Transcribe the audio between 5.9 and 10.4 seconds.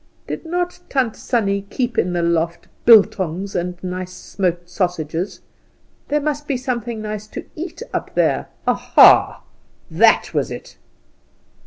There must be something nice to eat up there! Aha! that